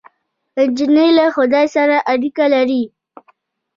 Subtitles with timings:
[0.59, 2.83] نجلۍ له خدای سره اړیکه لري.